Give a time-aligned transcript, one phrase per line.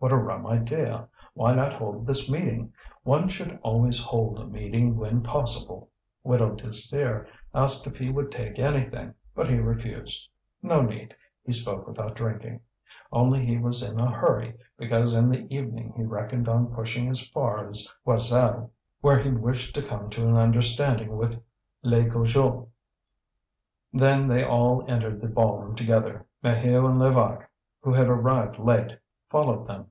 [0.00, 1.08] What a rum idea!
[1.34, 2.72] Why not hold this meeting?
[3.02, 5.90] One should always hold a meeting when possible.
[6.22, 10.30] Widow Désir asked if he would take anything, but he refused.
[10.62, 12.60] No need; he spoke without drinking.
[13.10, 17.26] Only he was in a hurry, because in the evening he reckoned on pushing as
[17.30, 18.70] far as Joiselle,
[19.00, 21.42] where he wished to come to an understanding with
[21.84, 22.68] Legoujeux.
[23.92, 26.24] Then they all entered the ball room together.
[26.44, 27.48] Maheu and Levaque,
[27.80, 28.96] who had arrived late,
[29.30, 29.84] followed them.